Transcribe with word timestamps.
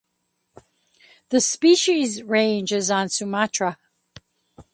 The 1.29 1.39
species 1.39 2.23
range 2.23 2.73
is 2.73 2.89
on 2.89 3.09
Sumatra. 3.09 3.77